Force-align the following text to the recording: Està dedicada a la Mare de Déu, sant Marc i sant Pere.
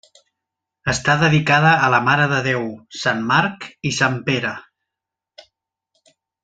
Està 0.93 1.15
dedicada 1.23 1.73
a 1.87 1.91
la 1.95 1.99
Mare 2.07 2.25
de 2.33 2.41
Déu, 2.49 2.65
sant 3.03 3.23
Marc 3.33 3.71
i 3.91 3.95
sant 4.01 4.19
Pere. 4.31 4.59